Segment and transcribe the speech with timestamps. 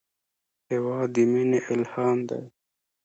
[0.69, 2.41] هېواد د مینې الهام دی.